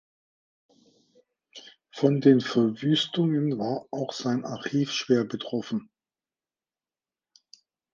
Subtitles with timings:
[1.91, 5.91] Von den Verwüstungen war auch sein Archiv schwer betroffen.